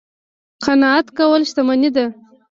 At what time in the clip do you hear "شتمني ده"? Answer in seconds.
1.49-2.05